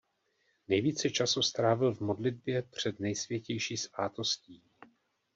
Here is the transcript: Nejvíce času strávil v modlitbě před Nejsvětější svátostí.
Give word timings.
Nejvíce 0.67 1.09
času 1.09 1.41
strávil 1.41 1.93
v 1.93 1.99
modlitbě 2.01 2.61
před 2.61 2.99
Nejsvětější 2.99 3.77
svátostí. 3.77 4.63